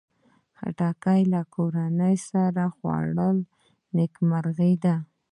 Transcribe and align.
خټکی 0.57 1.21
له 1.33 1.41
کورنۍ 1.55 2.15
سره 2.29 2.63
خوړل 2.75 3.37
نیکمرغي 3.97 4.73
ده. 4.83 4.95